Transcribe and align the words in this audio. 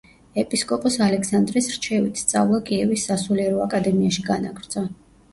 ეპისკოპოს 0.41 0.95
ალექსანდრეს 1.07 1.67
რჩევით, 1.73 2.21
სწავლა 2.21 2.59
კიევის 2.69 3.03
სასულიერო 3.09 3.59
აკადემიაში 3.67 4.25
განაგრძო. 4.31 4.83